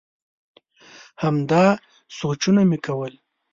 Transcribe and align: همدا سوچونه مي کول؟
همدا 1.21 1.65
سوچونه 2.17 2.61
مي 2.69 2.77
کول؟ 2.85 3.13